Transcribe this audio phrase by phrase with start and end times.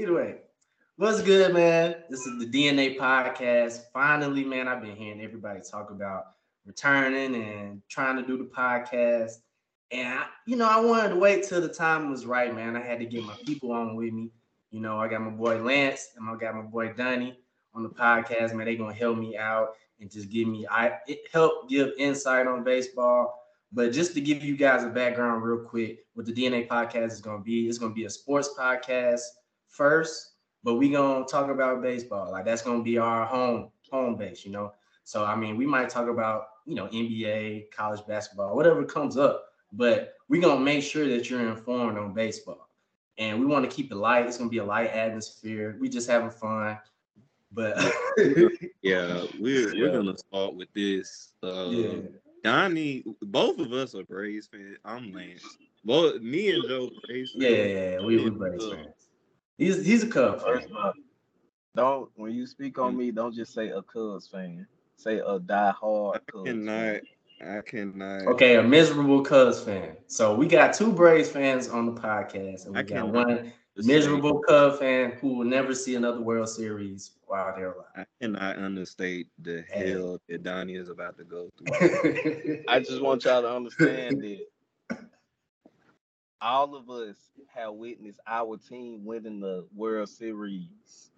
[0.00, 0.36] Either way,
[0.94, 1.96] what's good, man?
[2.08, 3.80] This is the DNA podcast.
[3.92, 6.22] Finally, man, I've been hearing everybody talk about
[6.64, 9.38] returning and trying to do the podcast.
[9.90, 12.76] And I, you know, I wanted to wait till the time was right, man.
[12.76, 14.30] I had to get my people on with me.
[14.70, 17.36] You know, I got my boy Lance and I got my boy Donnie
[17.74, 18.66] on the podcast, man.
[18.66, 20.92] They're gonna help me out and just give me I
[21.32, 23.34] help give insight on baseball.
[23.72, 27.20] But just to give you guys a background real quick, what the DNA podcast is
[27.20, 29.22] gonna be, it's gonna be a sports podcast
[29.68, 30.32] first,
[30.64, 32.30] but we gonna talk about baseball.
[32.30, 34.72] Like that's gonna be our home home base, you know.
[35.04, 39.46] So I mean, we might talk about you know NBA, college basketball, whatever comes up,
[39.72, 42.68] but we gonna make sure that you're informed on baseball.
[43.16, 44.26] And we want to keep it light.
[44.26, 45.76] It's gonna be a light atmosphere.
[45.80, 46.78] We just having fun.
[47.50, 47.78] But
[48.82, 51.32] yeah, we're we're gonna start with this.
[51.42, 52.00] Uh, yeah.
[52.44, 54.76] Donnie, both of us are Braves fans.
[54.84, 55.44] I'm Lance.
[55.84, 57.32] Both me and Joe Braves.
[57.34, 59.07] Yeah, yeah, yeah, we we Braves fans.
[59.58, 60.62] He's he's a Cubs fan.
[61.74, 64.66] Don't when you speak on me, don't just say a Cubs fan.
[64.96, 66.48] Say a die-hard Cubs.
[66.48, 66.74] I cannot.
[66.74, 67.02] Fan.
[67.40, 68.22] I cannot.
[68.34, 69.96] Okay, a miserable Cubs fan.
[70.06, 74.40] So we got two Braves fans on the podcast, and we I got one miserable
[74.40, 77.86] Cub fan who will never see another World Series while they're alive.
[77.96, 82.64] I cannot understate the hell that Donnie is about to go through.
[82.68, 84.46] I just want y'all to understand that
[86.40, 87.16] all of us
[87.54, 91.10] have witnessed our team winning the World Series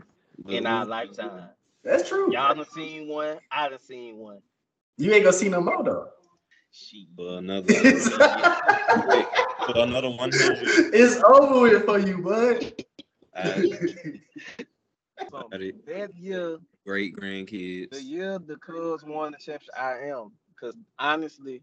[0.48, 1.48] in our lifetime.
[1.84, 2.32] That's true.
[2.32, 3.38] Y'all done seen one.
[3.50, 4.40] I done seen one.
[4.96, 6.08] You ain't gonna see no more though.
[6.72, 7.82] She for another for
[9.74, 12.72] another one It's over with for you, bud.
[15.30, 15.48] so
[15.86, 17.90] that year, great grandkids.
[17.90, 21.62] The year the Cubs won the championship, I am because honestly,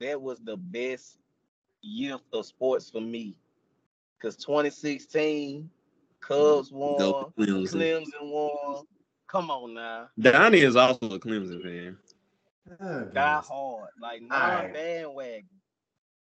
[0.00, 1.18] that was the best
[1.84, 3.36] year of sports for me.
[4.18, 5.66] Because 2016, mm-hmm.
[6.20, 6.98] Cubs won,
[7.38, 7.66] Clemson.
[7.68, 8.84] Clemson won.
[9.26, 10.08] Come on now.
[10.18, 11.96] Donnie is also a Clemson fan.
[12.80, 14.72] Oh, Die hard, like non right.
[14.72, 15.48] bandwagon.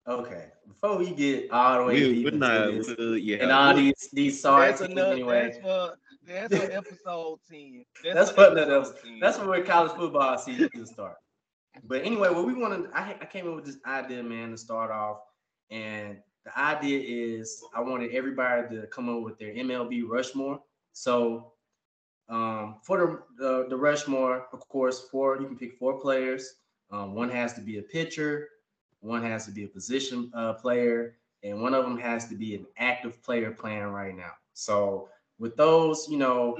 [0.05, 4.09] Okay, before we get all the way we, deep not, this, yeah, and all these
[4.11, 5.43] these songs anyway.
[5.43, 5.93] That's for,
[6.27, 7.85] that's for episode ten.
[8.03, 9.19] That's, that's for episode 10.
[9.21, 11.15] That's where college football season start.
[11.85, 14.91] But anyway, what we wanted, I, I came up with this idea, man, to start
[14.91, 15.19] off,
[15.73, 20.59] and the idea is I wanted everybody to come up with their MLB Rushmore.
[20.91, 21.53] So
[22.29, 26.55] um, for the, the, the Rushmore, of course, four you can pick four players.
[26.91, 28.49] Um, one has to be a pitcher,
[28.99, 32.55] one has to be a position uh, player, and one of them has to be
[32.55, 34.31] an active player playing right now.
[34.53, 35.09] So
[35.39, 36.57] with those, you know,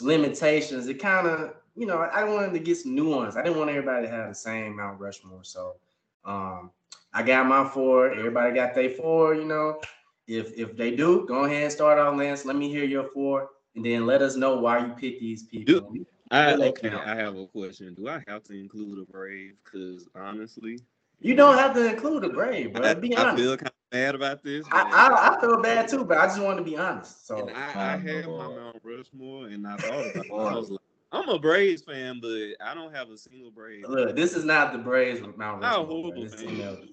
[0.00, 3.36] limitations, it kind of, you know, I wanted to get some nuance.
[3.36, 5.44] I didn't want everybody to have the same Mount Rushmore.
[5.44, 5.76] So
[6.24, 6.70] um,
[7.12, 8.12] I got my four.
[8.12, 9.34] Everybody got their four.
[9.34, 9.80] You know,
[10.26, 12.44] if if they do, go ahead and start on Lance.
[12.44, 15.80] Let me hear your four and then let us know why you pick these people.
[15.92, 17.94] Do, I okay, I have a question.
[17.94, 19.54] Do I have to include a Brave?
[19.64, 20.80] Because honestly,
[21.20, 22.94] you don't have to include a Brave, bro.
[22.96, 23.34] Be honest.
[23.34, 24.66] I feel kind of bad about this.
[24.70, 27.26] I, I, I, feel bad too, but I just want to be honest.
[27.26, 30.32] So and I, I had my Mount Rushmore, and I thought about it.
[30.32, 30.80] I was like,
[31.10, 33.84] I'm a Braves fan, but I don't have a single Brave.
[33.88, 35.86] Look, this is not the Braves Mount Rushmore.
[35.86, 36.88] horrible fan.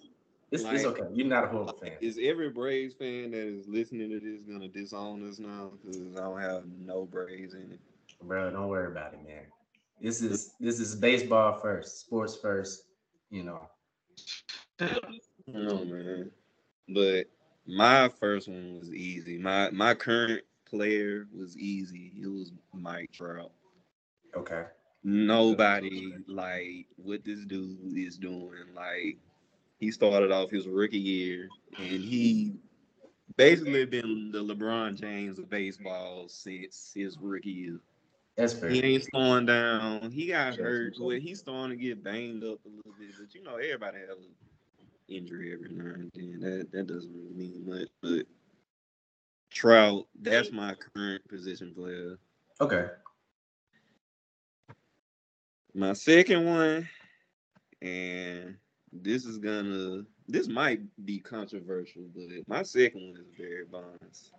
[0.51, 1.03] It's, like, it's okay.
[1.11, 1.93] You're not a horrible fan.
[1.99, 6.21] Is every Braves fan that is listening to this gonna disown us now because I
[6.21, 7.79] don't have no Braves in it?
[8.21, 9.43] Bro, don't worry about it, man.
[10.01, 12.83] This is this is baseball first, sports first.
[13.29, 13.69] You know.
[15.47, 16.31] No man,
[16.89, 17.25] but
[17.67, 19.37] my first one was easy.
[19.37, 22.13] My my current player was easy.
[22.21, 23.51] It was Mike Trout.
[24.35, 24.63] Okay.
[25.03, 28.73] Nobody like what this dude is doing.
[28.73, 29.17] Like
[29.79, 31.47] he started off his rookie year,
[31.77, 32.55] and he
[33.37, 37.79] basically been the LeBron James of baseball since his rookie year.
[38.35, 38.69] That's fair.
[38.69, 40.11] He ain't slowing down.
[40.11, 40.95] He got hurt.
[40.99, 44.17] Well, he's starting to get banged up a little bit, but you know everybody has
[44.17, 44.33] an
[45.07, 46.39] injury every now and then.
[46.39, 47.89] That that doesn't really mean much.
[48.01, 48.25] But
[49.51, 52.17] Trout, that's my current position player.
[52.59, 52.87] Okay.
[55.77, 56.87] My second one,
[57.81, 58.55] and
[58.93, 64.31] this is gonna this might be controversial, but my second one is Barry Bonds.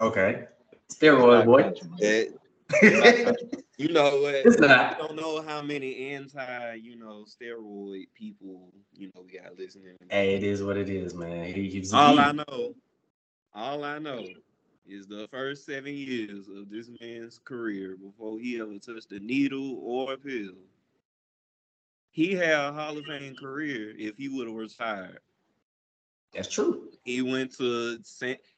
[0.00, 0.44] Okay.
[0.88, 1.72] Steroid boy.
[1.98, 2.32] That,
[3.78, 4.34] you know what?
[4.36, 4.94] It's not.
[4.94, 9.96] I don't know how many anti, you know, steroid people, you know, we got listening.
[10.08, 11.52] Hey, it is what it is, man.
[11.52, 12.74] He, he's all I know,
[13.52, 14.24] all I know
[14.86, 19.80] is the first seven years of this man's career before he ever touched a needle
[19.82, 20.54] or a pill
[22.16, 25.20] he had a Hall of Fame career if he would have retired.
[26.32, 26.88] That's true.
[27.04, 27.98] He went to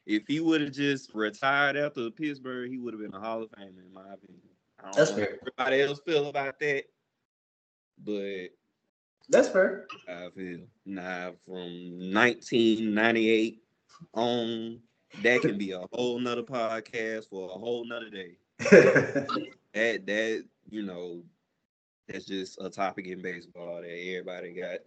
[0.05, 3.49] if he would have just retired after Pittsburgh, he would have been a Hall of
[3.51, 4.47] Famer, in my opinion.
[4.79, 5.39] I don't That's know fair.
[5.41, 6.85] everybody else feel about that,
[8.01, 8.47] but
[9.27, 9.87] That's fair.
[10.07, 13.61] I feel now from 1998
[14.13, 14.79] on,
[15.21, 18.37] that can be a whole nother podcast for a whole nother day.
[19.73, 21.23] That that you know,
[22.09, 24.79] that's just a topic in baseball that everybody got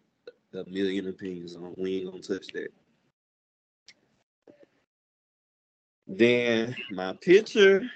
[0.61, 1.75] a million opinions on.
[1.77, 2.69] We ain't gonna touch that.
[6.07, 7.89] Then my picture,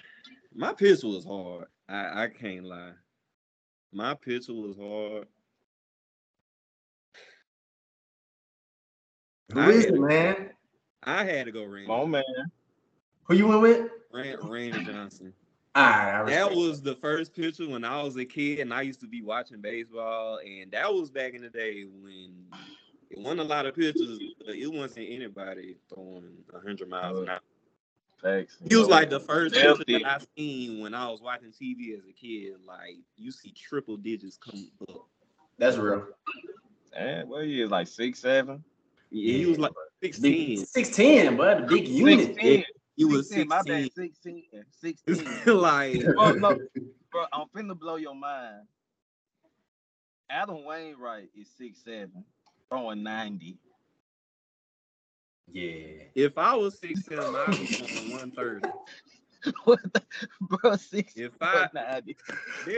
[0.54, 1.66] my picture was hard.
[1.88, 2.92] I, I can't lie.
[3.92, 5.26] My picture was hard.
[9.52, 10.50] Who I is it, man?
[11.02, 11.90] I had to go Randy.
[11.90, 12.24] Oh man.
[13.24, 13.90] Who you went with?
[14.12, 15.32] Ran- Randy Johnson.
[15.76, 18.80] All right, I That was the first picture when I was a kid and I
[18.80, 20.38] used to be watching baseball.
[20.38, 22.32] And that was back in the day when
[23.10, 24.18] it wasn't a lot of pictures.
[24.38, 27.40] But it wasn't anybody throwing 100 miles an hour.
[28.22, 28.56] Facts.
[28.66, 32.06] He was like the first picture that I seen when I was watching TV as
[32.08, 32.54] a kid.
[32.66, 35.04] Like you see triple digits come up.
[35.58, 36.06] That's real.
[36.94, 38.64] Man, what he is like six seven.
[39.10, 40.66] Yeah, he was like 16.
[40.74, 41.64] Big, 6'10, bud.
[41.64, 42.34] A big unit.
[42.34, 42.64] 16.
[42.96, 44.42] He was 16, My bad, 16.
[44.80, 45.02] 16.
[45.04, 45.46] 16.
[45.60, 46.58] like bro, no,
[47.12, 48.62] bro, I'm finna blow your mind.
[50.30, 52.24] Adam Wainwright is six seven,
[52.70, 53.58] throwing 90.
[55.52, 56.02] Yeah.
[56.16, 58.68] if I was 16, I'd be throwing 130.
[59.64, 60.02] what the,
[60.40, 62.16] bro, six If I- 90.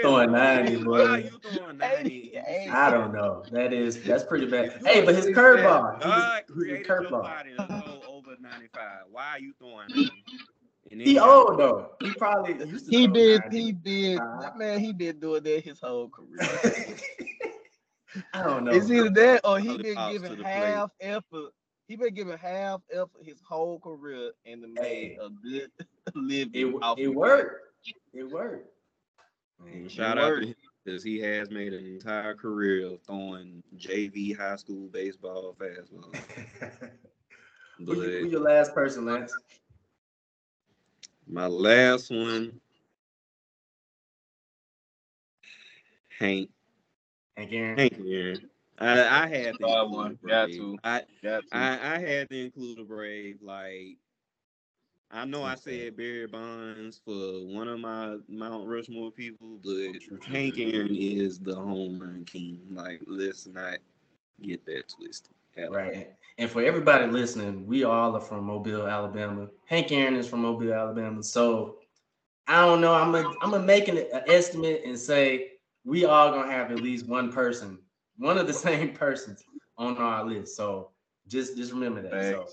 [0.03, 0.83] Throwing 90, way.
[0.85, 1.31] boy.
[1.33, 2.39] You throwing 90?
[2.71, 3.43] I don't know.
[3.53, 4.79] That is that's pretty bad.
[4.85, 5.97] Hey, but his 6'10", curveball.
[5.97, 7.23] He God was, he was a curveball.
[7.23, 8.89] body to go over 95.
[9.19, 10.25] Why are you throwing 90?
[10.93, 11.91] And then He old though.
[12.01, 14.51] He probably used to He throw been, he been, Uh-huh.
[14.57, 16.47] man, he been doing that his whole career.
[18.33, 18.71] I don't know.
[18.71, 20.55] It's either that or he Holy been pops to giving the plate.
[20.55, 21.51] half effort.
[21.89, 25.19] He been giving half effort his whole career and to Hey.
[25.19, 25.71] made a good
[26.15, 26.51] living.
[26.55, 27.61] it, off it worked.
[28.15, 28.69] It worked.
[29.67, 30.55] And shout out to him
[30.85, 36.15] because he has made an entire career of throwing JV high school baseball fastball.
[37.79, 39.35] who, you, who your last person, Lance?
[41.27, 42.61] my last one,
[46.19, 46.51] Hank.
[47.37, 47.79] Hank Aaron.
[47.79, 48.51] Hank Aaron.
[48.81, 50.19] I, I had to oh, Hard include one.
[50.25, 50.59] a Got Brave.
[50.59, 50.79] to.
[50.85, 51.57] I, Got to.
[51.57, 53.39] I I had to include a brave.
[53.43, 53.97] Like
[55.11, 57.13] I know I said Barry Bonds for
[57.47, 60.59] one of my Mount Rushmore people, but True, true, Hank.
[60.59, 62.61] Aaron is the home run king.
[62.71, 63.79] Like let's not
[64.43, 65.35] get that twisted.
[65.57, 66.09] Right.
[66.39, 69.49] And for everybody listening, we all are from Mobile, Alabama.
[69.67, 71.23] Hank Aaron is from Mobile, Alabama.
[71.23, 71.77] So
[72.47, 72.95] I don't know.
[72.95, 75.53] I'm gonna I'm gonna make an, an estimate and say
[75.85, 77.79] we all gonna have at least one person,
[78.19, 79.45] one of the same persons
[79.77, 80.57] on our list.
[80.57, 80.91] So
[81.27, 82.25] just just remember that.
[82.25, 82.47] So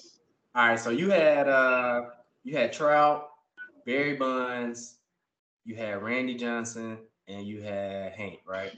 [0.56, 0.80] all right.
[0.80, 2.02] So you had uh
[2.44, 3.30] you had Trout,
[3.86, 4.98] Barry Bonds,
[5.66, 6.98] you had Randy Johnson,
[7.28, 8.74] and you had Hank, right?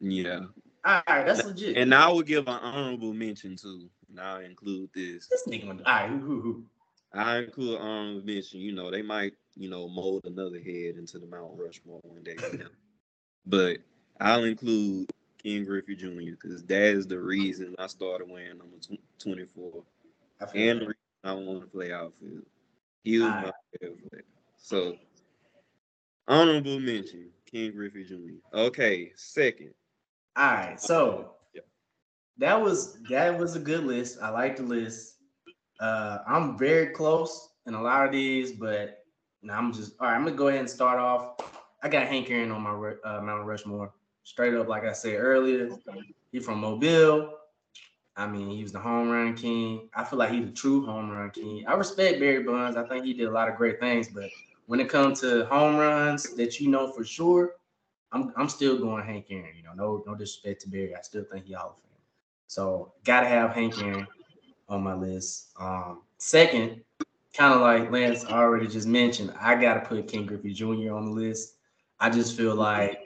[0.00, 0.40] Yeah,
[0.88, 1.76] All right, that's legit.
[1.76, 3.90] and I would give an honorable mention too.
[4.08, 5.28] And I'll include this.
[5.28, 6.64] this nigga, all right, who, who?
[7.12, 8.60] I include honorable mention.
[8.60, 12.36] You know, they might you know mold another head into the Mount Rushmore one day.
[13.46, 13.78] but
[14.18, 15.10] I'll include
[15.42, 16.36] Ken Griffey Jr.
[16.40, 19.82] because that is the reason I started wearing number tw- 24
[20.40, 22.46] I feel and the reason I want to play outfield.
[23.04, 23.54] He was my Alright.
[23.78, 24.24] favorite.
[24.56, 24.96] So
[26.26, 28.56] honorable mention, Ken Griffey Jr.
[28.56, 29.74] Okay, second.
[30.38, 31.62] All right, so Yeah.
[32.36, 34.18] that was that was a good list.
[34.22, 35.16] I like the list.
[35.80, 39.04] Uh, I'm very close in a lot of these, but
[39.42, 40.14] no, I'm just all right.
[40.14, 41.40] I'm gonna go ahead and start off.
[41.82, 42.70] I got Hank Aaron on my
[43.04, 43.92] uh, Mount Rushmore,
[44.22, 44.68] straight up.
[44.68, 45.70] Like I said earlier,
[46.30, 47.34] he from Mobile.
[48.16, 49.88] I mean, he was the home run king.
[49.94, 51.64] I feel like he's the true home run king.
[51.66, 52.76] I respect Barry Bonds.
[52.76, 54.30] I think he did a lot of great things, but
[54.66, 57.54] when it comes to home runs that you know for sure,
[58.12, 59.54] I'm I'm still going Hank Aaron.
[59.56, 60.94] You know, no no disrespect to Barry.
[60.94, 62.00] I still think he Hall of Fame.
[62.46, 64.06] So gotta have Hank Aaron
[64.68, 65.48] on my list.
[65.60, 66.80] Um, second,
[67.34, 70.92] kind of like Lance already just mentioned, I gotta put Ken Griffey Jr.
[70.94, 71.54] on the list.
[72.00, 73.00] I just feel like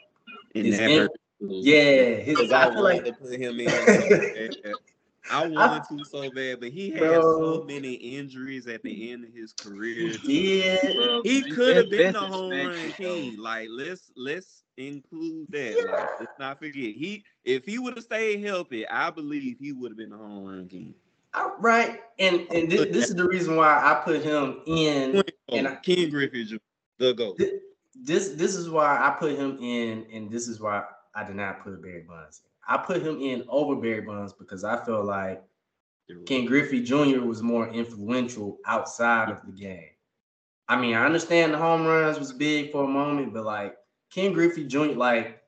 [0.55, 1.09] In His that in-
[1.41, 4.55] yeah, his Because I I feel wanted like to put him in.
[5.33, 9.33] I wanted to so bad, but he had so many injuries at the end of
[9.35, 10.19] his career.
[10.23, 10.97] he did.
[10.97, 13.39] Bro, He could have been the home run expected, king.
[13.39, 15.83] Like let's let's include that.
[15.83, 16.95] Like let's not forget.
[16.95, 20.45] He if he would have stayed healthy, I believe he would have been the home
[20.45, 20.95] run king.
[21.35, 25.23] I- right, and and thi- this is the reason why I put him in.
[25.49, 26.57] And I- Ken Griffey, Jr.,
[26.99, 27.41] the goat.
[27.95, 30.85] This this is why I put him in, and this is why
[31.15, 32.43] I did not put Barry Bonds.
[32.45, 32.52] in.
[32.67, 35.43] I put him in over Barry Bonds because I feel like
[36.27, 37.21] Ken Griffey Jr.
[37.21, 39.89] was more influential outside of the game.
[40.69, 43.77] I mean, I understand the home runs was big for a moment, but like
[44.11, 45.43] Ken Griffey Jr., like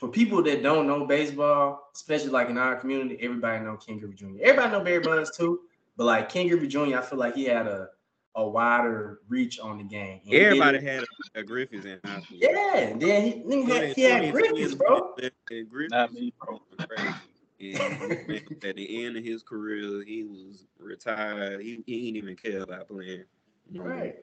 [0.00, 4.14] for people that don't know baseball, especially like in our community, everybody know Ken Griffey
[4.14, 4.42] Jr.
[4.42, 5.60] Everybody know Barry Bonds too,
[5.96, 7.88] but like Ken Griffey Jr., I feel like he had a
[8.36, 10.20] a wider reach on the game.
[10.24, 12.38] And Everybody had a, a Griffeys in high school.
[12.40, 15.14] Yeah, and then he, he had, he had Griffeys, bro.
[15.50, 17.10] Griffeys
[17.60, 21.60] and at the end of his career, he was retired.
[21.60, 23.24] He, he didn't even care about playing.
[23.72, 24.16] Right,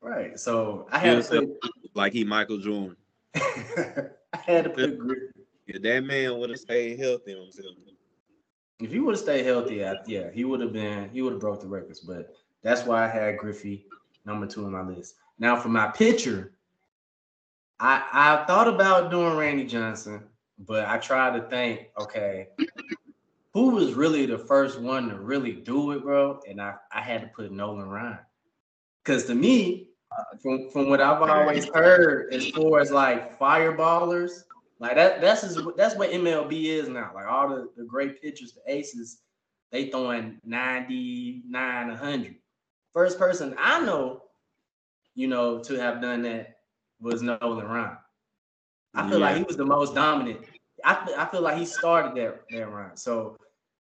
[0.00, 0.38] right.
[0.38, 2.96] So I had to put, like he Michael Jordan.
[3.34, 5.26] I had to put Griffey.
[5.66, 7.74] If that man would have stayed healthy himself.
[8.80, 11.10] If he would have stayed healthy, I, yeah, he would have been.
[11.10, 12.00] He would have broke the records.
[12.00, 13.86] But that's why I had Griffey
[14.24, 15.14] number two on my list.
[15.38, 16.52] Now for my pitcher,
[17.80, 20.24] I I thought about doing Randy Johnson,
[20.58, 22.48] but I tried to think, okay,
[23.54, 26.40] who was really the first one to really do it, bro?
[26.48, 28.18] And I, I had to put Nolan Ryan.
[29.04, 29.88] Cause to me,
[30.42, 34.44] from, from what I've always heard, as far as like fireballers,
[34.80, 37.10] like that that's is, that's what MLB is now.
[37.14, 39.22] Like all the, the great pitchers, the aces,
[39.72, 42.36] they throwing 99, 100.
[42.92, 44.22] First person I know,
[45.14, 46.58] you know, to have done that
[47.00, 47.96] was Nolan Ryan.
[48.94, 49.26] I feel yeah.
[49.26, 50.40] like he was the most dominant.
[50.84, 52.96] I, I feel like he started that, that run.
[52.96, 53.36] So,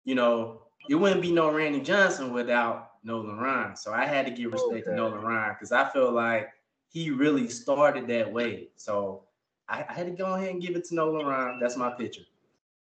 [0.04, 3.76] you know, it wouldn't be no Randy Johnson without Nolan Ryan.
[3.76, 4.96] So I had to give oh, respect okay.
[4.96, 6.50] to Nolan Ryan because I feel like
[6.88, 8.68] he really started that way.
[8.76, 9.24] So
[9.68, 11.60] I, I, had to go ahead and give it to Nolan Ryan.
[11.60, 12.22] That's my picture.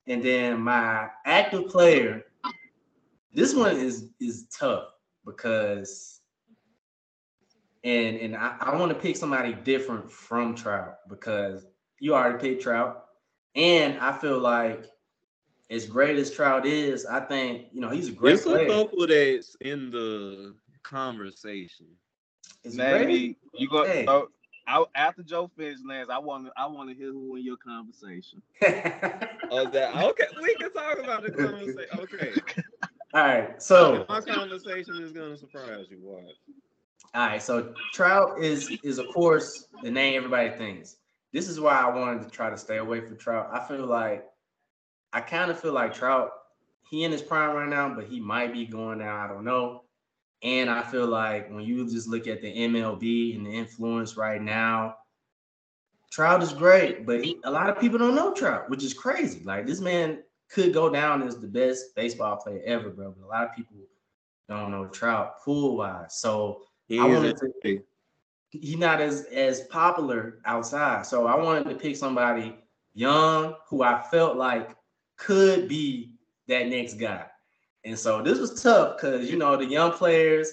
[0.07, 2.25] And then my active player,
[3.33, 4.92] this one is is tough
[5.25, 6.21] because
[7.85, 11.67] and and I, I want to pick somebody different from Trout because
[12.01, 13.05] you already picked Trout.
[13.55, 14.87] And I feel like
[15.71, 18.67] as great as Trout is, I think, you know, he's a great There's player.
[18.67, 21.87] a couple that's in the conversation.
[22.65, 24.05] Is Maybe you go hey.
[24.07, 24.29] so,
[24.67, 27.57] I, after Joe finishes, Lance, I want to I want to hear who in your
[27.57, 28.41] conversation.
[28.63, 30.25] oh, that okay.
[30.41, 31.99] We can talk about the conversation.
[31.99, 32.33] Okay.
[33.15, 33.63] All right.
[33.63, 35.99] So my conversation is gonna surprise you.
[36.03, 36.25] Watch.
[37.15, 37.43] All right.
[37.43, 40.97] So Trout is is of course the name everybody thinks
[41.33, 43.51] this is why I wanted to try to stay away from Trout.
[43.53, 44.25] I feel like
[45.13, 46.31] I kind of feel like Trout,
[46.91, 49.21] he in his prime right now, but he might be going down.
[49.21, 49.85] I don't know.
[50.43, 54.43] And I feel like when you just look at the MLB and the influence right
[54.43, 54.97] now,
[56.11, 59.43] Trout is great, but he, a lot of people don't know Trout, which is crazy.
[59.45, 60.23] Like this man
[60.53, 63.15] could go down as the best baseball player ever, bro.
[63.19, 63.77] But a lot of people
[64.49, 66.19] don't know Trout pool wise.
[66.19, 67.83] So he I wanted to
[68.51, 71.07] he's not as as popular outside.
[71.07, 72.57] So I wanted to pick somebody
[72.95, 74.77] young who I felt like
[75.17, 76.15] could be
[76.49, 77.25] that next guy.
[77.85, 80.53] And so this was tough because you know the young players,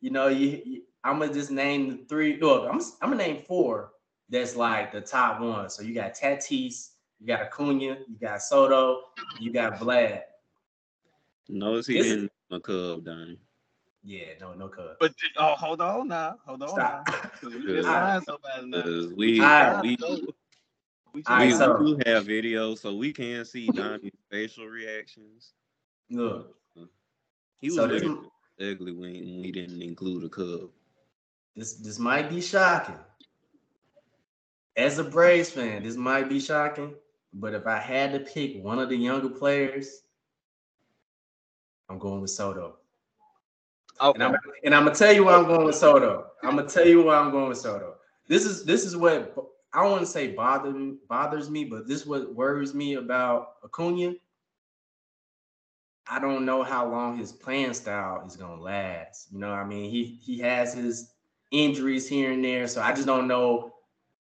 [0.00, 2.38] you know, you, you I'm gonna just name the three.
[2.40, 3.92] Look, I'm I'm gonna name four.
[4.28, 5.68] That's like the top one.
[5.70, 6.89] So you got Tatis,
[7.20, 9.02] you got Acuna, you got Soto,
[9.38, 10.22] you got Vlad.
[11.48, 13.38] Notice he didn't a Cub, Donnie.
[14.02, 14.96] Yeah, no, no cub.
[14.98, 17.08] But oh, hold on now, hold on Stop.
[17.08, 17.30] now.
[17.42, 19.98] we we, I, we,
[21.12, 25.52] we, we, so, do have videos, so we can see Donnie's facial reactions.
[26.10, 26.56] Look,
[27.60, 28.16] he was so ugly,
[28.58, 30.70] ugly when we didn't include a cub.
[31.54, 32.98] This this might be shocking.
[34.76, 36.94] As a Braves fan, this might be shocking.
[37.32, 40.02] But if I had to pick one of the younger players,
[41.88, 42.76] I'm going with Soto.
[44.00, 44.14] Okay.
[44.14, 46.26] And I'm and I'm gonna tell you why I'm going with Soto.
[46.42, 47.96] I'm gonna tell you why I'm going with Soto.
[48.28, 49.34] This is this is what
[49.72, 50.72] I don't want to say bother
[51.08, 54.14] bothers me, but this is what worries me about Acuna.
[56.08, 59.28] I don't know how long his playing style is gonna last.
[59.30, 61.12] You know, I mean, he he has his
[61.50, 63.74] injuries here and there, so I just don't know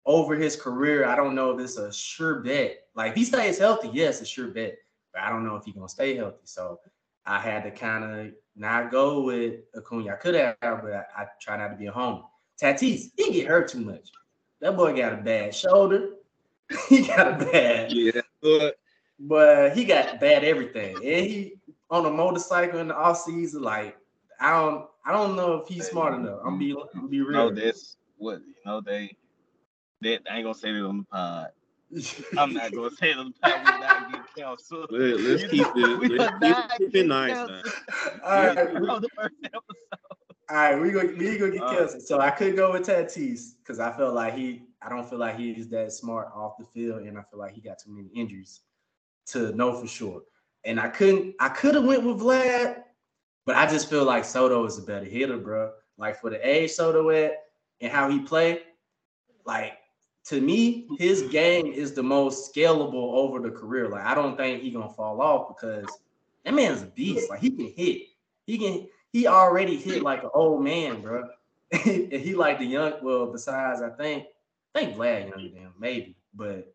[0.06, 1.06] over his career.
[1.06, 2.87] I don't know if it's a sure bet.
[2.98, 4.76] Like if he stays healthy, yes, it's sure bet,
[5.14, 6.42] but I don't know if he's gonna stay healthy.
[6.46, 6.80] So
[7.28, 10.14] I had to kind of not go with Acuna.
[10.14, 12.24] I could have, but I, I try not to be a home.
[12.60, 14.10] Tatis, he get hurt too much.
[14.62, 16.10] That boy got a bad shoulder.
[16.90, 17.92] he got a bad.
[17.92, 18.80] Yeah, but
[19.20, 20.96] but he got bad everything.
[20.96, 21.54] And he
[21.92, 23.62] on a motorcycle in the off season.
[23.62, 23.96] Like
[24.40, 26.40] I don't, I don't know if he's smart enough.
[26.44, 27.52] I'm be, I'm be real.
[27.52, 28.82] No, that's what you know.
[28.82, 29.16] They,
[30.02, 31.50] they, I ain't gonna say it on the pod.
[32.38, 33.54] I'm not gonna say the pod.
[33.66, 34.88] We not get canceled.
[34.92, 36.12] Let, let's keep it.
[36.42, 37.38] Let's keep, it nice.
[37.38, 38.56] All right.
[38.56, 39.62] the first episode.
[40.50, 42.04] All right, we gonna we gonna get uh, canceled.
[42.04, 44.64] So I could go with Tatis because I felt like he.
[44.82, 47.62] I don't feel like he's that smart off the field, and I feel like he
[47.62, 48.62] got too many injuries
[49.28, 50.22] to know for sure.
[50.66, 51.36] And I couldn't.
[51.40, 52.84] I could have went with Vlad,
[53.46, 55.72] But I just feel like Soto is a better hitter, bro.
[55.98, 57.44] Like for the age Soto at
[57.80, 58.62] and how he play,
[59.46, 59.74] like
[60.28, 63.90] to me, his game is the most scalable over the career.
[63.90, 65.86] Like I don't think he gonna fall off because
[66.44, 67.30] that man's a beast.
[67.30, 68.02] Like he can hit.
[68.46, 68.88] He can.
[69.14, 71.28] He already hit like an old man, bro.
[71.72, 72.94] and he like the young.
[73.02, 74.26] Well, besides, I think
[74.76, 76.18] I think Vlad younger than him, maybe.
[76.34, 76.74] But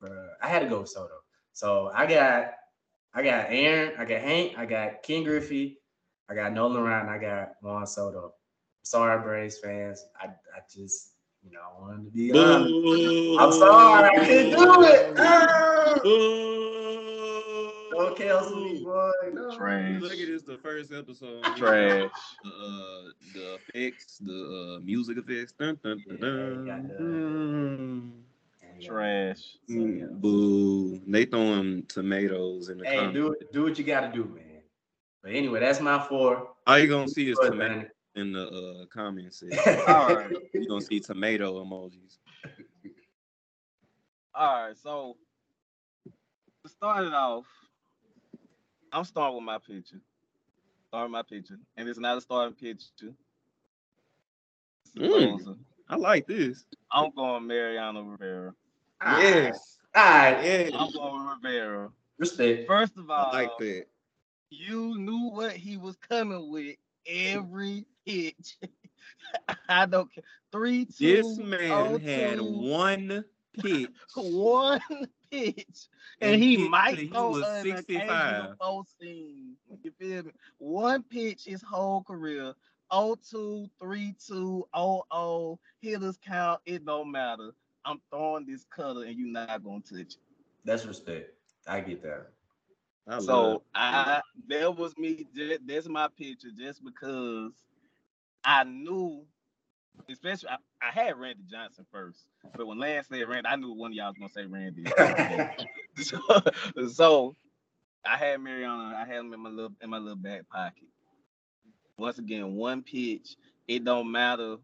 [0.00, 1.14] bro, I had to go with Soto.
[1.52, 2.52] So I got
[3.14, 5.78] I got Aaron, I got Hank, I got Ken Griffey,
[6.28, 8.34] I got Nolan Ryan, I got Juan Soto.
[8.82, 10.04] Sorry, Braves fans.
[10.20, 11.13] I, I just,
[11.44, 13.40] you know, I wanted to be honest.
[13.40, 15.14] I'm sorry, I can't do it.
[15.18, 15.94] Ah!
[17.90, 19.10] Don't cancel me, boy.
[19.32, 19.56] No.
[19.56, 20.00] Trash.
[20.00, 21.42] Look at this, the first episode.
[21.56, 22.10] Trash.
[22.42, 25.52] The, uh, the effects, the uh, music effects.
[25.52, 28.12] Dun, dun, dun, Yeah, got dun.
[28.80, 28.86] Yeah.
[28.88, 29.38] Trash.
[29.68, 30.06] So, yeah.
[30.10, 31.00] Boo.
[31.06, 33.14] They throwing tomatoes in the Hey, comments.
[33.14, 34.62] do do what you got to do, man.
[35.22, 36.48] But anyway, that's my four.
[36.66, 37.90] All you gonna see is Good, tomato man.
[38.16, 39.42] In the uh, comments.
[39.88, 40.30] All right.
[40.52, 42.18] you gonna see tomato emojis.
[44.34, 44.76] All right.
[44.76, 45.16] So
[46.64, 47.46] to start it off,
[48.92, 50.00] I'm starting with my picture.
[50.88, 53.12] Starting my picture, and it's not a starting picture.
[54.84, 55.58] It's Mm.
[55.88, 56.64] I like this.
[56.92, 58.54] I'm going Mariano Rivera.
[59.02, 59.78] Yes.
[59.94, 60.44] All right.
[60.44, 60.70] Yeah.
[60.78, 61.90] I'm going Rivera.
[62.18, 62.68] Respect.
[62.68, 63.86] First of all, I like that.
[64.50, 68.56] you knew what he was coming with every pitch.
[69.68, 70.24] I don't care.
[70.52, 73.24] Three, two, This man oh, had one
[73.60, 73.90] pitch.
[74.14, 74.80] one
[75.30, 75.88] pitch,
[76.20, 78.02] and, And he pitched might till he throw was an 65.
[78.02, 79.56] occasional four seam.
[79.82, 80.32] You feel me?
[80.58, 82.54] One pitch his whole career.
[82.92, 87.50] 0-2, 3-2, 0-0, hitters count, it don't matter.
[87.84, 90.16] I'm throwing this cutter and you're not gonna touch it.
[90.64, 91.30] That's respect.
[91.66, 92.28] I get that.
[93.08, 93.62] I So.
[93.74, 95.26] I that was me.
[95.66, 97.52] That's my picture, just because
[98.44, 99.24] I knew,
[100.10, 102.20] especially I, I had Randy Johnson first,
[102.56, 104.84] but when Lance said Randy, I knew one of y'all was gonna say Randy.
[106.02, 107.36] so, so
[108.04, 108.94] I had Mariano.
[108.94, 110.88] I had him in my little in my little back pocket.
[111.98, 113.36] Once again, one pitch.
[113.66, 114.56] It don't matter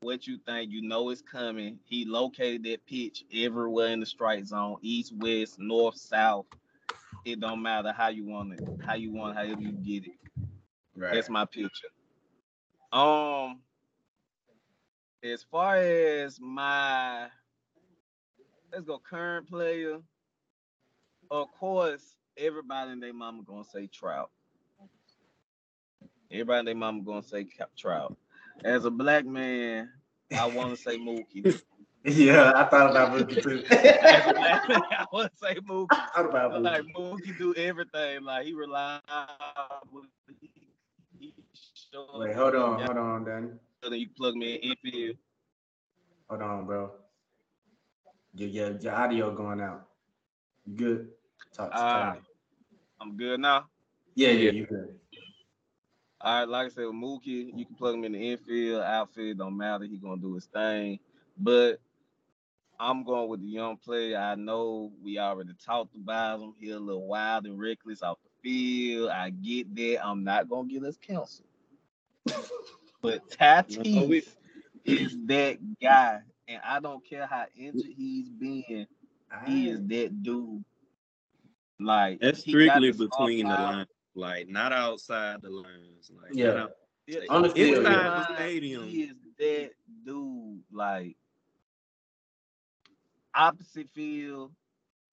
[0.00, 0.70] what you think.
[0.70, 1.78] You know it's coming.
[1.84, 6.46] He located that pitch everywhere in the strike zone, east, west, north, south.
[7.24, 10.18] It don't matter how you want it, how you want, however you get it.
[10.96, 11.12] Right.
[11.12, 11.88] That's my picture.
[12.92, 13.60] Um,
[15.22, 17.26] as far as my,
[18.72, 19.98] let's go current player.
[21.30, 24.30] Of course, everybody and their mama gonna say Trout.
[26.30, 27.46] Everybody and their mama gonna say
[27.76, 28.16] Trout.
[28.64, 29.90] As a black man,
[30.38, 31.60] I want to say Mookie.
[32.04, 33.64] yeah, I thought about Mookie too.
[33.70, 35.86] As a black man, I want to say Mookie.
[35.90, 37.20] I thought about But, like Mookie.
[37.20, 38.22] Mookie do everything.
[38.22, 39.02] Like he reliable.
[41.96, 43.48] He, he show Wait, hold on, hold on, Danny.
[43.82, 45.16] got- Then you plug me in infield.
[46.28, 46.90] Hold on, bro.
[48.34, 49.88] Your, your, your audio going out.
[50.66, 51.08] You good?
[51.54, 52.02] Talk to Ah.
[52.12, 52.20] Tommy.
[53.00, 53.66] I'm good now.
[54.14, 54.98] Yeah, yeah, you good.
[56.22, 59.38] All right, like I said, with Mookie, you can plug him in the infield, outfield,
[59.38, 59.84] don't matter.
[59.84, 60.98] He gonna do his thing.
[61.38, 61.78] But
[62.80, 64.18] I'm going with the young player.
[64.18, 66.54] I know we already talked about him.
[66.58, 69.10] He a little wild and reckless off the field.
[69.10, 70.04] I get that.
[70.04, 71.44] I'm not gonna get us counsel.
[73.02, 74.24] But Tatis oh, we-
[74.84, 78.86] is that guy, and I don't care how injured he's been.
[79.44, 79.86] He is ah.
[79.88, 80.64] that dude.
[81.78, 86.10] Like That's strictly between the lines, like not outside the lines.
[86.10, 86.46] Like Yeah.
[86.46, 86.72] not out-
[87.06, 88.24] Yeah, On the field, Inside yeah.
[88.28, 88.84] the stadium.
[88.88, 89.70] He is that
[90.04, 90.62] dude.
[90.72, 91.16] Like
[93.34, 94.52] opposite field,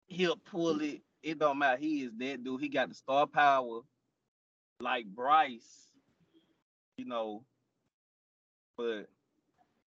[0.06, 1.02] he'll pull it.
[1.22, 1.76] It don't matter.
[1.76, 2.60] He is that dude.
[2.60, 3.80] He got the star power,
[4.80, 5.90] like Bryce.
[6.96, 7.42] You know,
[8.76, 9.08] but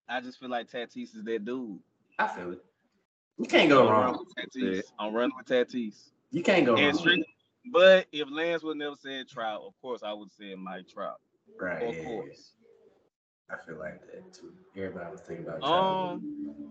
[0.09, 1.79] I just feel like Tatis is that dude.
[2.19, 2.63] I feel it.
[3.37, 4.25] You can't go I'm wrong.
[4.37, 4.83] Tatis.
[4.99, 6.09] I'm running with Tatis.
[6.31, 6.97] You can't go And wrong.
[6.97, 7.25] straight,
[7.71, 11.19] but if Lance would never said Trout, of course I would say Mike Trout.
[11.59, 11.83] Right.
[11.83, 12.51] Of yeah, course.
[13.49, 13.55] yeah.
[13.55, 14.51] I feel like that too.
[14.75, 15.71] Everybody was thinking about Trout.
[15.71, 16.66] Um,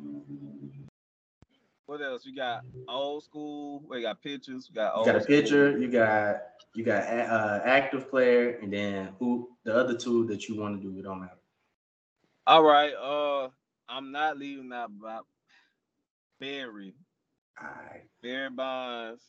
[1.86, 2.24] what else?
[2.26, 3.82] You got old school.
[3.88, 4.68] We got pitchers.
[4.70, 5.06] We got You old.
[5.06, 5.36] got a school.
[5.36, 6.42] pitcher, you got
[6.74, 10.80] you got a, uh, active player, and then who the other two that you want
[10.80, 11.38] to do, it don't matter.
[12.46, 12.92] All right.
[12.94, 13.48] Uh,
[13.88, 15.26] I'm not leaving out about
[16.40, 16.94] Barry.
[17.60, 18.02] All right.
[18.22, 19.22] Barry Bonds.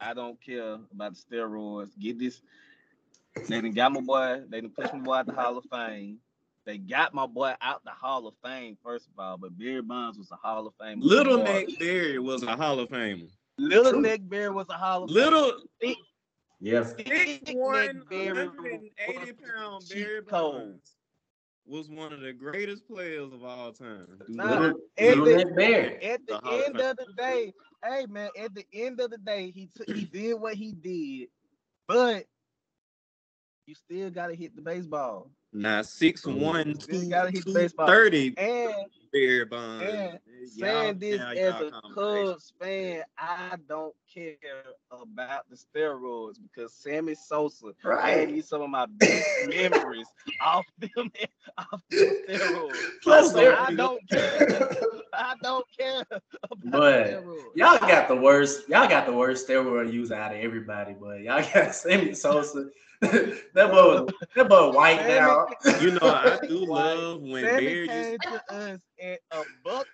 [0.00, 1.98] I don't care about the steroids.
[1.98, 2.40] Get this.
[3.48, 4.42] They done got my boy.
[4.48, 6.18] They done pushed my boy out the Hall of Fame.
[6.66, 10.16] They got my boy out the Hall of Fame, first of all, but Barry Bonds
[10.18, 11.00] was a Hall of Fame.
[11.00, 13.28] Little Neck Barry was a Hall of Famer.
[13.58, 14.00] Little True.
[14.00, 15.94] Neck Barry was a Hall of Little Fame.
[16.60, 16.84] Yeah.
[16.84, 20.20] Six Big one, 180 was pound cheat Barry.
[20.22, 20.96] Bonds
[21.66, 24.06] was one of the greatest players of all time.
[24.28, 26.02] Nah, not- Little, and little the- Nick Bear.
[26.12, 27.52] At the The Hall of end of the day,
[27.84, 31.28] hey man, at the end of the day, he took he did what he did,
[31.86, 32.24] but
[33.66, 35.30] you still gotta hit the baseball.
[35.52, 36.74] Nah, six one,
[37.08, 37.86] gotta hit the baseball.
[37.86, 38.74] thirty And
[39.12, 39.84] Barry Bonds.
[39.88, 40.18] and
[40.56, 42.26] Y'all- saying this now as a conversation.
[42.26, 44.34] Cubs fan, I don't care
[44.90, 48.26] about the steroids because Sammy Sosa Right.
[48.26, 50.08] gave me some of my best memories
[50.42, 51.10] off them
[51.56, 52.76] off them steroids.
[53.02, 54.68] Plus, So they're- I don't care.
[55.14, 56.22] I don't care about
[56.64, 57.42] But steroids.
[57.54, 58.68] Y'all got the worst.
[58.68, 62.70] Y'all got the worst steroid use out of everybody, but y'all got Sammy Sosa.
[63.54, 65.46] that boy, that boy white Sammy- now.
[65.80, 69.86] You know, I do love when Sammy Barry came just to us at a buck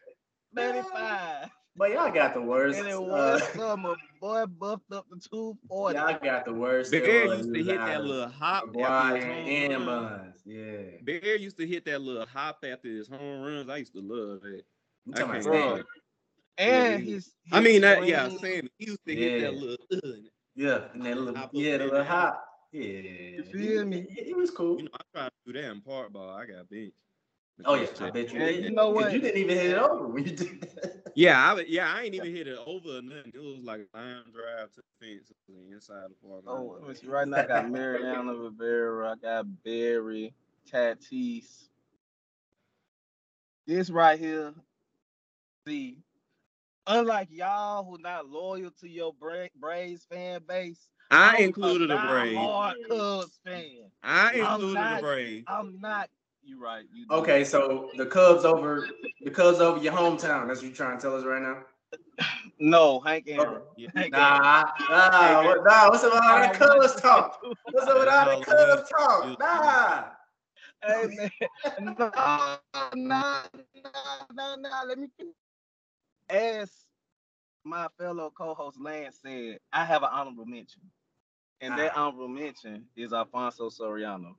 [0.53, 2.79] ninety-five, But y'all got the worst.
[2.79, 3.95] and it uh, was summer.
[4.21, 5.99] Boy buffed up to two forty.
[5.99, 6.91] y'all got the worst.
[6.91, 10.35] Bear used to hit that little hop after his home and run.
[10.45, 13.69] Yeah, Bear used to hit that little hop after his home runs.
[13.71, 14.65] I used to love it.
[15.07, 15.83] I'm talking can't about Sammy.
[16.59, 18.69] And Yeah, his, I mean, that yeah, swing- Sammy.
[18.79, 19.77] He used to hit that little.
[19.93, 20.11] Uh,
[20.55, 22.45] Yeah, and that little, Hop yeah, the little hop.
[22.73, 24.07] Yeah, you feel me?
[24.09, 24.79] He, he was cool.
[24.79, 26.31] you know, I tried to do that in part ball.
[26.31, 26.95] I got benched.
[27.65, 28.65] oh yeah, I bet you And did.
[28.65, 29.13] you know 'Cause what?
[29.13, 31.13] You didn't even hit it over when you did that.
[31.17, 33.33] Yeah, I yeah, I ain't even hit it over or nothing.
[33.35, 36.43] It was like a line drive to the fence on the inside of the park.
[36.47, 37.09] Oh, let me see.
[37.09, 39.11] Right now, I got Mariano Rivera.
[39.13, 40.33] I got Barry,
[40.71, 41.69] Tatis.
[43.67, 44.55] This right here.
[45.67, 45.99] See,
[46.87, 52.07] unlike y'all who not loyal to your Bra- Braves fan base, I I'm included a
[52.09, 52.37] Brave.
[52.37, 53.91] Hard Cubs fan.
[54.03, 55.45] I I'm included a not- Brave.
[55.49, 56.09] I'm not.
[56.43, 56.85] You right.
[56.93, 57.07] You.
[57.11, 58.89] Okay, so the Cubs over
[59.23, 60.47] the Cubs over your hometown.
[60.49, 61.59] That's what you're trying to tell us right now.
[62.59, 63.63] No, Hank Aaron.
[63.77, 63.89] Yeah.
[63.95, 65.89] Hank Nah, nah, what, nah.
[65.89, 67.41] What's up with all that Cubs talk?
[67.43, 67.57] Aaron.
[67.73, 69.39] What's up with all that Cubs talk?
[69.39, 70.05] Nah.
[70.83, 71.31] Hey man,
[71.99, 72.11] no,
[72.95, 73.43] no, no,
[74.33, 74.71] no, no.
[74.87, 75.09] Let me.
[75.19, 75.35] finish.
[76.31, 76.71] As
[77.65, 80.81] my fellow co-host Lance said, I have an honorable mention,
[81.61, 81.77] and ah.
[81.77, 84.35] that honorable mention is Alfonso Soriano.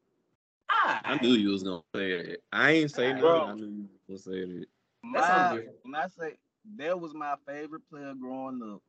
[0.70, 1.02] Ah.
[1.04, 2.44] I knew you was gonna say it.
[2.52, 3.16] I ain't say ah.
[3.16, 3.50] nothing.
[3.50, 4.68] I knew you was gonna say it.
[5.14, 6.36] That's My, when I say
[6.78, 8.82] that was my favorite player growing up,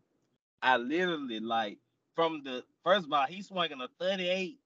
[0.62, 1.78] I literally like
[2.14, 4.58] from the first of all, he swinging a 38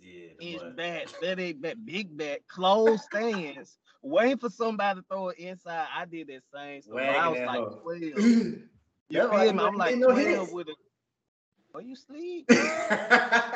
[0.00, 5.28] Yeah, inch but- bat, 38 bat, big bat, closed stands, waiting for somebody to throw
[5.28, 5.86] it inside.
[5.96, 6.98] I did that same stuff.
[6.98, 7.80] I was like hoe.
[7.82, 8.54] 12.
[9.10, 9.48] You That's feel why me?
[9.50, 10.74] I'm wasn't like no 12 with a.
[11.74, 12.48] Well, you sleep.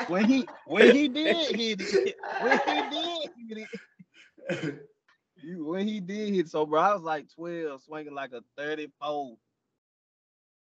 [0.08, 3.68] when he when he did hit it, when he did hit
[4.50, 4.88] it,
[5.36, 9.36] you, when he did hit, so bro, I was like 12, swinging like a 34,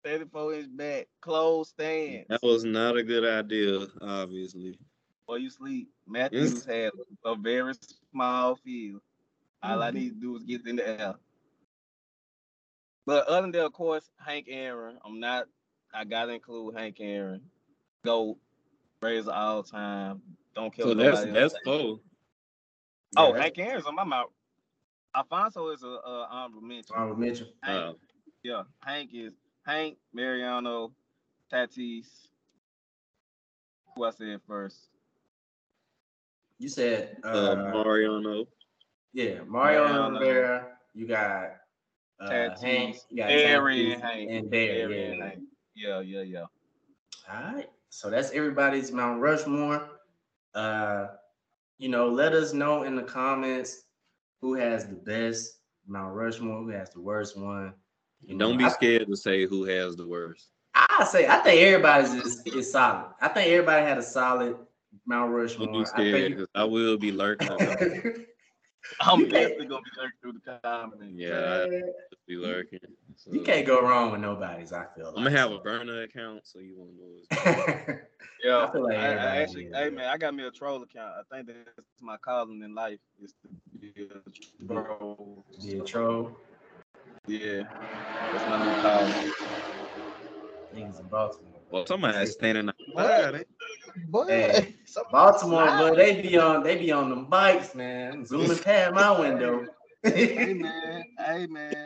[0.04, 2.24] 34 inch bat, closed stand.
[2.28, 4.76] That was not a good idea, obviously.
[5.28, 5.90] Or you sleep.
[6.08, 6.90] Matthews had
[7.24, 7.74] a very
[8.10, 9.00] small field.
[9.62, 11.14] All I need to do is get in the air.
[13.06, 14.98] But other than that, of course, Hank Aaron.
[15.04, 15.46] I'm not.
[15.94, 17.40] I gotta include Hank Aaron.
[18.04, 18.38] Go,
[19.02, 20.20] Razor all time.
[20.54, 21.52] Don't kill So that's nobody else.
[21.52, 22.00] that's four.
[23.16, 24.30] Oh, Yeah, Hank Aaron's on my mouth.
[25.14, 26.94] Alfonso is a uh, honorable mention.
[26.96, 27.48] Honorable mention.
[27.62, 27.92] Hank, Uh,
[28.42, 29.32] yeah, Hank is
[29.66, 30.92] Hank, Mariano,
[31.52, 32.28] Tatis.
[33.96, 34.88] Who I said first?
[36.58, 38.44] You said uh, uh, Mariano.
[39.12, 40.18] yeah, Mario Mariano.
[40.20, 40.66] Rivera.
[40.94, 41.50] You got
[42.20, 42.96] uh, Tatis, Hank.
[43.10, 44.30] You got Barry Tatis and Hank.
[44.30, 44.78] and Barry.
[44.78, 45.12] Barry yeah.
[45.12, 45.38] and Hank.
[45.78, 46.44] Yeah, yeah, yeah.
[47.32, 47.70] All right.
[47.90, 49.88] So that's everybody's Mount Rushmore.
[50.54, 51.06] Uh,
[51.78, 53.82] you know, let us know in the comments
[54.40, 57.72] who has the best Mount Rushmore, who has the worst one.
[58.20, 60.48] You know, Don't be I- scared to say who has the worst.
[60.74, 63.12] I say I think everybody's is, is solid.
[63.20, 64.56] I think everybody had a solid
[65.06, 65.66] Mount Rushmore.
[65.68, 67.48] Don't be I scared think because I will be lurking.
[69.00, 71.04] I'm You definitely gonna be lurking through the comments.
[71.14, 71.92] yeah, I will
[72.26, 72.80] be lurking.
[73.18, 74.72] So, you can't go wrong with nobody's.
[74.72, 75.08] I feel.
[75.08, 77.18] I'm gonna have a burner account, so you won't know.
[77.18, 77.98] It's.
[78.44, 80.80] Yeah, I feel like I, I actually, is, hey man, I got me a troll
[80.80, 81.12] account.
[81.18, 83.48] I think that's my calling in life is to
[83.80, 85.44] be a troll.
[85.60, 86.30] Be a troll.
[87.26, 87.64] Yeah,
[88.32, 89.32] that's my new calling.
[90.72, 91.60] Things in Baltimore.
[91.68, 93.34] well, somebody's standing outside.
[93.34, 93.42] eh?
[94.08, 94.76] Boy, Hey,
[95.10, 99.66] Baltimore, but they be on they be on them bikes, man, zooming past my window.
[100.04, 101.77] hey man, hey man.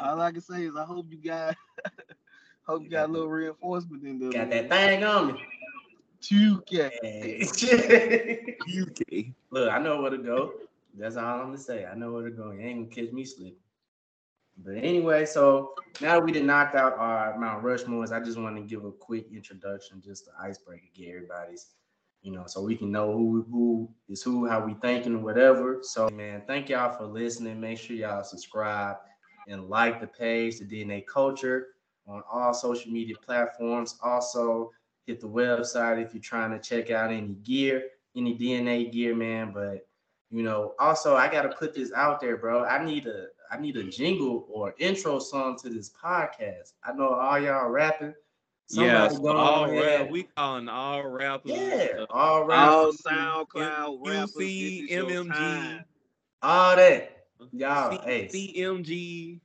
[0.00, 1.56] All I can say is I hope you got,
[2.66, 4.32] hope you got a little reinforcement in there.
[4.32, 5.42] Got that thing on me.
[6.20, 6.90] Two K.
[7.02, 8.56] Hey.
[8.82, 9.26] UK.
[9.50, 10.54] Look, I know where to go.
[10.98, 11.86] That's all I'm gonna say.
[11.86, 12.50] I know where to go.
[12.50, 13.58] You ain't gonna catch me sleeping.
[14.62, 18.56] But anyway, so now that we did knocked out our Mount Rushmores, I just want
[18.56, 21.70] to give a quick introduction, just the icebreaker, get everybody's,
[22.22, 25.78] you know, so we can know who who is who, how we thinking, whatever.
[25.82, 27.60] So man, thank y'all for listening.
[27.60, 28.96] Make sure y'all subscribe
[29.50, 31.68] and like the page, the DNA Culture,
[32.06, 33.98] on all social media platforms.
[34.02, 34.70] Also,
[35.06, 37.84] hit the website if you're trying to check out any gear,
[38.16, 39.52] any DNA gear, man.
[39.52, 39.86] But
[40.30, 42.64] you know, also I gotta put this out there, bro.
[42.64, 46.72] I need a I need a jingle or intro song to this podcast.
[46.84, 48.14] I know all y'all rapping.
[48.68, 50.10] Yeah, Somebody so all on rap, ahead.
[50.12, 51.50] we calling all rappers.
[51.52, 55.84] Yeah, uh, all All rappers, SoundCloud rappers, this UC, MMG,
[56.42, 57.19] all that.
[57.52, 58.28] Y'all, C- hey.
[58.32, 59.40] CMG.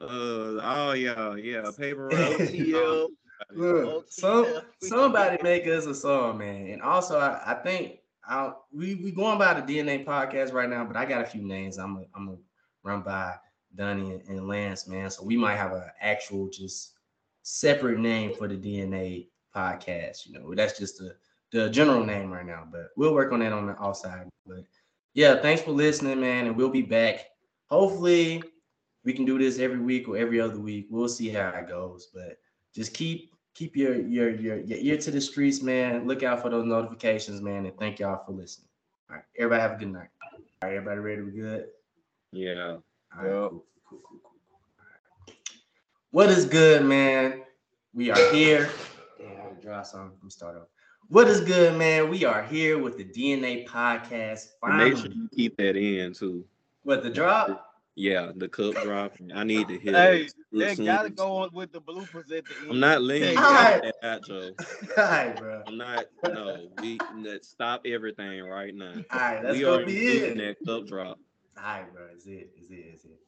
[0.00, 2.08] Uh, oh yeah, yeah, paper.
[2.10, 3.08] OTL.
[3.54, 6.68] Look, some somebody make us a song, man.
[6.68, 10.84] And also, I, I think I we we going by the DNA podcast right now,
[10.84, 11.78] but I got a few names.
[11.78, 12.38] I'm a, I'm gonna
[12.82, 13.34] run by
[13.74, 15.10] Donnie and, and Lance, man.
[15.10, 16.94] So we might have an actual just
[17.42, 20.26] separate name for the DNA podcast.
[20.26, 21.16] You know, that's just the
[21.52, 24.28] the general name right now, but we'll work on that on the outside.
[24.46, 24.64] But
[25.14, 27.26] yeah, thanks for listening, man, and we'll be back.
[27.66, 28.42] Hopefully,
[29.04, 30.86] we can do this every week or every other week.
[30.90, 32.38] We'll see how it goes, but
[32.74, 36.06] just keep keep your your your your ear to the streets, man.
[36.06, 38.68] Look out for those notifications, man, and thank y'all for listening.
[39.08, 40.08] All right, everybody have a good night.
[40.32, 41.16] All right, everybody ready?
[41.16, 41.66] to We good?
[42.32, 42.76] Yeah.
[43.16, 44.32] All right, cool, cool, cool, cool.
[44.78, 45.36] Right.
[46.12, 47.42] What is good, man?
[47.92, 48.70] We are here.
[49.18, 50.12] Damn, I draw something.
[50.12, 50.68] Let me start over.
[51.10, 52.08] What is good, man?
[52.08, 54.50] We are here with the DNA podcast.
[54.62, 56.44] And Make sure you keep that in too.
[56.84, 57.66] what the drop?
[57.96, 59.14] Yeah, the cup drop.
[59.34, 60.76] I need to hear Hey, that.
[60.76, 62.70] They gotta go on with the bloopers at the end.
[62.70, 63.82] I'm not letting you Alright.
[63.82, 64.52] get that outro.
[64.98, 65.62] All right, bro.
[65.66, 66.04] I'm not.
[66.24, 68.94] No, we let's stop everything right now.
[69.10, 70.56] All right, that's we gonna are be including it.
[70.64, 71.18] that cup drop.
[71.58, 72.04] All right, bro.
[72.16, 72.50] Is it?
[72.56, 72.74] Is it?
[72.74, 73.18] Is it?